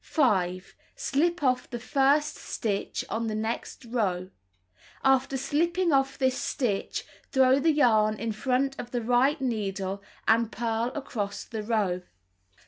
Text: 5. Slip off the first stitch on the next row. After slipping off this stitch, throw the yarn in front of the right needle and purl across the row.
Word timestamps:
5. 0.03 0.73
Slip 0.95 1.43
off 1.43 1.69
the 1.69 1.77
first 1.79 2.33
stitch 2.35 3.05
on 3.07 3.27
the 3.27 3.35
next 3.35 3.85
row. 3.85 4.31
After 5.03 5.37
slipping 5.37 5.91
off 5.93 6.17
this 6.17 6.35
stitch, 6.35 7.05
throw 7.31 7.59
the 7.59 7.71
yarn 7.71 8.17
in 8.19 8.31
front 8.31 8.79
of 8.79 8.89
the 8.89 9.03
right 9.03 9.39
needle 9.39 10.01
and 10.27 10.51
purl 10.51 10.87
across 10.97 11.43
the 11.43 11.61
row. 11.61 12.01